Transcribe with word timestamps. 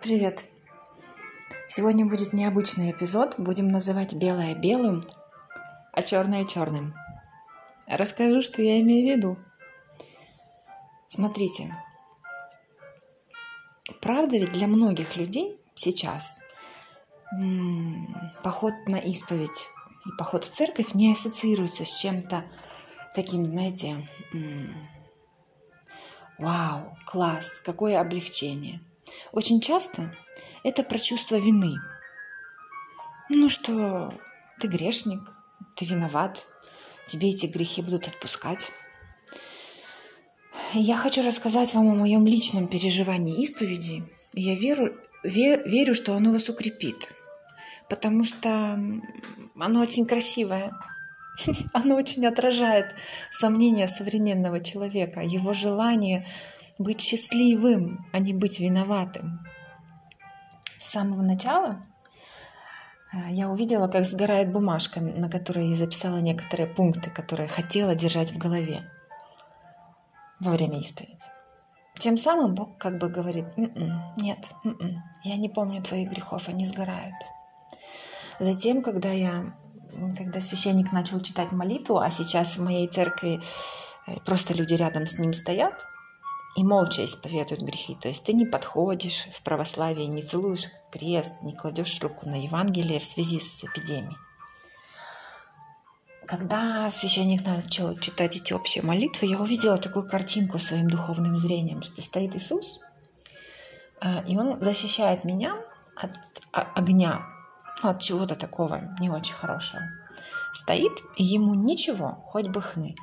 Привет! 0.00 0.44
Сегодня 1.66 2.06
будет 2.06 2.32
необычный 2.32 2.92
эпизод. 2.92 3.34
Будем 3.36 3.66
называть 3.66 4.14
белое 4.14 4.54
белым, 4.54 5.04
а 5.92 6.02
черное 6.02 6.44
черным. 6.44 6.94
Расскажу, 7.88 8.40
что 8.40 8.62
я 8.62 8.80
имею 8.80 9.06
в 9.06 9.16
виду. 9.16 9.36
Смотрите, 11.08 11.74
правда 14.00 14.36
ведь 14.36 14.52
для 14.52 14.68
многих 14.68 15.16
людей 15.16 15.60
сейчас 15.74 16.40
поход 18.44 18.74
на 18.86 18.96
исповедь 18.96 19.68
и 20.06 20.10
поход 20.16 20.44
в 20.44 20.50
церковь 20.50 20.94
не 20.94 21.12
ассоциируется 21.12 21.84
с 21.84 21.98
чем-то 21.98 22.44
таким, 23.16 23.46
знаете, 23.46 24.08
вау, 26.38 26.96
класс, 27.04 27.60
какое 27.64 28.00
облегчение. 28.00 28.80
Очень 29.32 29.60
часто 29.60 30.14
это 30.64 30.82
про 30.82 30.98
чувство 30.98 31.36
вины. 31.36 31.76
Ну 33.30 33.48
что, 33.48 34.12
ты 34.58 34.68
грешник, 34.68 35.20
ты 35.76 35.84
виноват, 35.84 36.44
тебе 37.06 37.30
эти 37.30 37.46
грехи 37.46 37.82
будут 37.82 38.08
отпускать. 38.08 38.70
Я 40.74 40.96
хочу 40.96 41.24
рассказать 41.24 41.74
вам 41.74 41.88
о 41.88 41.94
моем 41.94 42.26
личном 42.26 42.68
переживании 42.68 43.40
исповеди. 43.42 44.04
Я 44.34 44.54
верю, 44.54 44.94
вер, 45.22 45.66
верю, 45.66 45.94
что 45.94 46.14
оно 46.14 46.32
вас 46.32 46.48
укрепит, 46.48 47.12
потому 47.88 48.24
что 48.24 48.78
оно 49.58 49.80
очень 49.80 50.06
красивое. 50.06 50.72
Оно 51.72 51.94
очень 51.94 52.26
отражает 52.26 52.96
сомнения 53.30 53.86
современного 53.86 54.58
человека, 54.58 55.20
его 55.20 55.52
желание 55.52 56.26
быть 56.78 57.00
счастливым, 57.00 58.06
а 58.12 58.18
не 58.18 58.32
быть 58.32 58.60
виноватым. 58.60 59.40
С 60.78 60.90
самого 60.90 61.22
начала 61.22 61.84
э, 63.12 63.30
я 63.30 63.48
увидела, 63.48 63.88
как 63.88 64.04
сгорает 64.04 64.52
бумажка, 64.52 65.00
на 65.00 65.28
которой 65.28 65.68
я 65.68 65.74
записала 65.74 66.18
некоторые 66.18 66.68
пункты, 66.68 67.10
которые 67.10 67.48
хотела 67.48 67.94
держать 67.94 68.32
в 68.32 68.38
голове 68.38 68.88
во 70.40 70.52
время 70.52 70.80
исповеди. 70.80 71.26
Тем 71.98 72.16
самым 72.16 72.54
Бог 72.54 72.78
как 72.78 72.98
бы 72.98 73.08
говорит, 73.08 73.46
м-м, 73.56 74.14
нет, 74.16 74.50
м-м, 74.64 75.02
я 75.24 75.36
не 75.36 75.48
помню 75.48 75.82
твоих 75.82 76.10
грехов, 76.10 76.48
они 76.48 76.64
сгорают. 76.64 77.16
Затем, 78.38 78.82
когда 78.82 79.10
я, 79.10 79.52
когда 80.16 80.40
священник 80.40 80.92
начал 80.92 81.20
читать 81.20 81.50
молитву, 81.50 81.98
а 81.98 82.08
сейчас 82.08 82.56
в 82.56 82.62
моей 82.62 82.86
церкви 82.86 83.40
э, 84.06 84.20
просто 84.24 84.54
люди 84.54 84.74
рядом 84.74 85.08
с 85.08 85.18
ним 85.18 85.32
стоят, 85.32 85.84
и 86.58 86.64
молча 86.64 87.04
исповедуют 87.04 87.62
грехи. 87.62 87.94
То 87.94 88.08
есть 88.08 88.24
ты 88.24 88.32
не 88.32 88.44
подходишь 88.44 89.28
в 89.32 89.44
православие, 89.44 90.08
не 90.08 90.22
целуешь 90.22 90.66
крест, 90.90 91.36
не 91.42 91.54
кладешь 91.54 92.00
руку 92.00 92.28
на 92.28 92.42
Евангелие 92.42 92.98
в 92.98 93.04
связи 93.04 93.38
с 93.38 93.62
эпидемией. 93.62 94.16
Когда 96.26 96.90
священник 96.90 97.46
начал 97.46 97.96
читать 97.96 98.36
эти 98.36 98.52
общие 98.52 98.82
молитвы, 98.82 99.28
я 99.28 99.38
увидела 99.38 99.78
такую 99.78 100.08
картинку 100.08 100.58
своим 100.58 100.88
духовным 100.88 101.38
зрением, 101.38 101.82
что 101.82 102.02
стоит 102.02 102.34
Иисус, 102.34 102.80
а, 104.00 104.24
и 104.26 104.36
Он 104.36 104.60
защищает 104.60 105.22
меня 105.22 105.54
от 105.94 106.10
огня, 106.50 107.24
от 107.82 108.02
чего-то 108.02 108.34
такого 108.34 108.96
не 108.98 109.10
очень 109.10 109.34
хорошего. 109.34 109.82
Стоит, 110.52 110.98
и 111.16 111.22
ему 111.22 111.54
ничего, 111.54 112.24
хоть 112.26 112.48
бы 112.48 112.60
хны. 112.60 112.96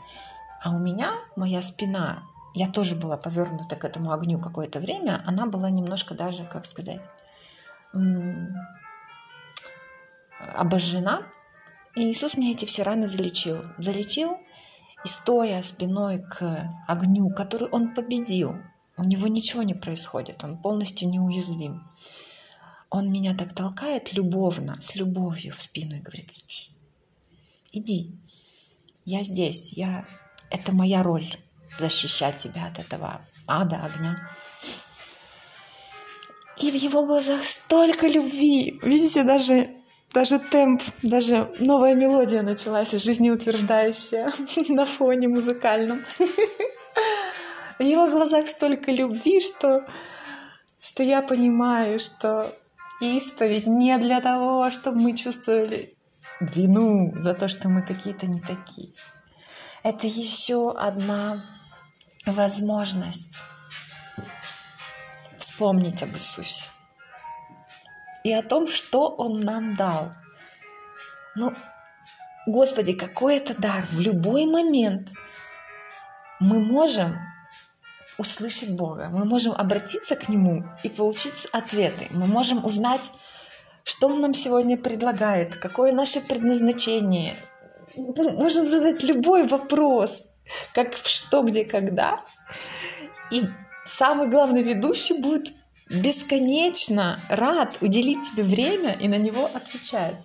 А 0.62 0.72
у 0.72 0.78
меня 0.78 1.14
моя 1.38 1.62
спина 1.62 2.24
я 2.56 2.68
тоже 2.68 2.96
была 2.96 3.18
повернута 3.18 3.76
к 3.76 3.84
этому 3.84 4.14
огню 4.14 4.40
какое-то 4.40 4.80
время, 4.80 5.22
она 5.28 5.46
была 5.46 5.70
немножко 5.70 6.16
даже, 6.16 6.46
как 6.46 6.66
сказать, 6.66 7.02
обожжена. 10.56 11.24
И 11.96 12.10
Иисус 12.10 12.38
мне 12.38 12.54
эти 12.54 12.64
все 12.64 12.84
раны 12.84 13.08
залечил. 13.08 13.62
Залечил, 13.78 14.38
и 15.04 15.08
стоя 15.08 15.62
спиной 15.64 16.22
к 16.22 16.72
огню, 16.88 17.30
который 17.30 17.68
он 17.68 17.94
победил, 17.94 18.56
у 18.98 19.04
него 19.04 19.28
ничего 19.28 19.62
не 19.62 19.74
происходит, 19.74 20.44
он 20.46 20.58
полностью 20.58 21.10
неуязвим. 21.10 21.84
Он 22.90 23.12
меня 23.12 23.36
так 23.36 23.54
толкает 23.54 24.14
любовно, 24.14 24.80
с 24.82 24.96
любовью 24.96 25.54
в 25.54 25.62
спину 25.62 25.98
и 25.98 26.00
говорит, 26.00 26.32
иди, 26.32 26.70
иди, 27.74 28.20
я 29.04 29.24
здесь, 29.24 29.74
я, 29.74 30.06
это 30.50 30.74
моя 30.74 31.04
роль 31.04 31.28
защищать 31.80 32.38
тебя 32.38 32.68
от 32.68 32.80
этого 32.80 33.22
ада, 33.48 33.84
огня. 33.84 34.30
И 36.60 36.72
в 36.72 36.76
его 36.76 37.06
глазах 37.06 37.44
столько 37.44 38.08
любви. 38.08 38.80
Видите, 38.82 39.24
даже, 39.24 39.70
даже 40.14 40.40
темп, 40.40 40.82
даже 41.04 41.52
новая 41.60 41.96
мелодия 41.96 42.42
началась, 42.44 42.92
жизнеутверждающая 42.92 44.32
на 44.70 44.86
фоне 44.86 45.28
музыкальном. 45.28 46.02
В 47.78 47.84
его 47.84 48.08
глазах 48.08 48.48
столько 48.48 48.90
любви, 48.92 49.42
что, 49.42 49.86
что 50.80 51.04
я 51.04 51.22
понимаю, 51.22 52.00
что 52.00 52.50
исповедь 53.02 53.68
не 53.68 53.98
для 53.98 54.22
того, 54.22 54.72
чтобы 54.72 55.02
мы 55.02 55.18
чувствовали 55.18 55.94
вину 56.40 57.14
за 57.20 57.34
то, 57.34 57.50
что 57.50 57.68
мы 57.68 57.82
какие-то 57.82 58.28
не 58.28 58.40
такие. 58.40 58.94
Это 59.86 60.08
еще 60.08 60.72
одна 60.72 61.38
возможность 62.26 63.38
вспомнить 65.38 66.02
об 66.02 66.10
Иисусе 66.16 66.70
и 68.24 68.34
о 68.34 68.42
том, 68.42 68.68
что 68.68 69.10
Он 69.10 69.42
нам 69.42 69.76
дал. 69.76 70.10
Ну, 71.36 71.54
Господи, 72.48 72.94
какой 72.94 73.38
это 73.38 73.54
дар! 73.54 73.86
В 73.86 74.00
любой 74.00 74.48
момент 74.48 75.12
мы 76.40 76.60
можем 76.60 77.20
услышать 78.18 78.76
Бога, 78.76 79.10
мы 79.12 79.24
можем 79.24 79.52
обратиться 79.52 80.16
к 80.16 80.30
Нему 80.30 80.64
и 80.82 80.90
получить 80.90 81.46
ответы. 81.52 82.08
Мы 82.10 82.26
можем 82.26 82.66
узнать, 82.66 83.12
что 83.84 84.08
Он 84.08 84.20
нам 84.20 84.34
сегодня 84.34 84.78
предлагает, 84.78 85.56
какое 85.58 85.92
наше 85.92 86.22
предназначение. 86.22 87.36
Можем 87.98 88.68
задать 88.68 89.04
любой 89.04 89.48
вопрос– 89.48 90.30
как 90.74 90.96
в 90.96 91.08
«Что, 91.08 91.42
где, 91.42 91.66
когда». 91.66 92.22
И 93.32 93.44
самый 93.86 94.28
главный 94.28 94.62
ведущий 94.62 95.20
будет 95.20 95.54
бесконечно 95.90 97.20
рад 97.30 97.78
уделить 97.82 98.32
тебе 98.32 98.44
время 98.44 98.94
и 99.00 99.08
на 99.08 99.18
него 99.18 99.46
отвечать. 99.46 100.16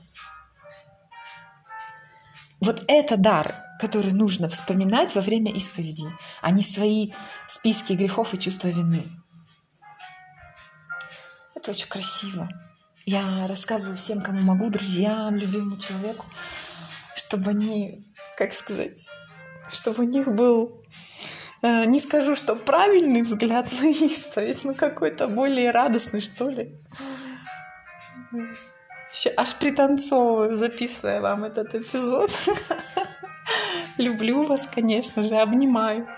Вот 2.60 2.84
это 2.88 3.16
дар, 3.16 3.54
который 3.80 4.12
нужно 4.12 4.48
вспоминать 4.50 5.14
во 5.14 5.22
время 5.22 5.50
исповеди, 5.52 6.06
а 6.42 6.50
не 6.50 6.62
свои 6.62 7.12
списки 7.48 7.94
грехов 7.94 8.34
и 8.34 8.38
чувства 8.38 8.68
вины. 8.68 9.02
Это 11.54 11.70
очень 11.70 11.88
красиво. 11.88 12.48
Я 13.06 13.26
рассказываю 13.48 13.96
всем, 13.96 14.20
кому 14.20 14.40
могу, 14.40 14.68
друзьям, 14.68 15.36
любимому 15.36 15.78
человеку, 15.78 16.26
чтобы 17.30 17.50
они, 17.50 18.02
как 18.36 18.52
сказать, 18.52 19.08
чтобы 19.68 20.02
у 20.02 20.06
них 20.06 20.26
был, 20.26 20.82
э, 21.62 21.84
не 21.84 22.00
скажу, 22.00 22.34
что 22.34 22.56
правильный 22.56 23.22
взгляд 23.22 23.68
на 23.80 23.86
исповедь, 23.86 24.64
но 24.64 24.74
какой-то 24.74 25.28
более 25.28 25.70
радостный, 25.70 26.20
что 26.20 26.50
ли. 26.50 26.76
Аж 29.36 29.54
пританцовываю, 29.54 30.56
записывая 30.56 31.20
вам 31.20 31.44
этот 31.44 31.72
эпизод. 31.72 32.32
Люблю 33.98 34.42
вас, 34.42 34.66
конечно 34.66 35.22
же, 35.22 35.36
обнимаю. 35.36 36.08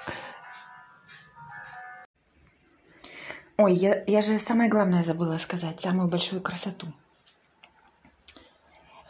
Ой, 3.59 3.75
я, 3.75 4.03
я 4.06 4.22
же 4.22 4.39
самое 4.39 4.71
главное 4.71 5.03
забыла 5.03 5.36
сказать, 5.36 5.78
самую 5.78 6.09
большую 6.09 6.41
красоту. 6.41 6.86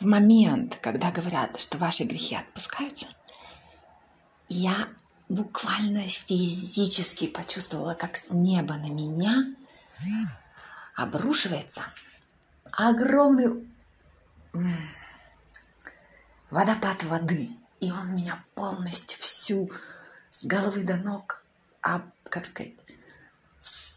В 0.02 0.04
момент, 0.04 0.78
когда 0.82 1.10
говорят, 1.10 1.58
что 1.58 1.78
ваши 1.78 2.04
грехи 2.04 2.34
отпускаются– 2.34 3.06
я 4.54 4.88
буквально 5.28 6.02
физически 6.02 7.26
почувствовала, 7.26 7.94
как 7.94 8.16
с 8.16 8.32
неба 8.32 8.74
на 8.74 8.90
меня 8.90 9.54
обрушивается 10.94 11.84
огромный 12.70 13.66
водопад 16.50 17.02
воды. 17.04 17.48
И 17.80 17.90
он 17.90 18.14
меня 18.14 18.44
полностью 18.54 19.18
всю 19.20 19.70
с 20.30 20.44
головы 20.44 20.84
до 20.84 20.96
ног, 20.96 21.42
а, 21.80 22.02
как 22.24 22.44
сказать, 22.44 22.74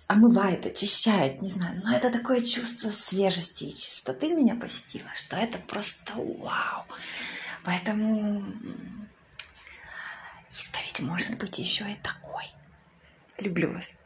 омывает, 0.07 0.65
очищает, 0.65 1.41
не 1.41 1.49
знаю. 1.49 1.81
Но 1.83 1.95
это 1.95 2.11
такое 2.11 2.41
чувство 2.41 2.89
свежести 2.89 3.65
и 3.65 3.75
чистоты 3.75 4.29
меня 4.29 4.55
посетило, 4.55 5.09
что 5.15 5.35
это 5.35 5.57
просто 5.57 6.13
вау. 6.15 6.85
Поэтому 7.63 8.43
Исповедь 10.51 10.99
может 11.01 11.37
быть 11.37 11.59
еще 11.59 11.83
и 11.91 11.95
такой. 11.95 12.45
Люблю 13.39 13.73
вас. 13.73 13.99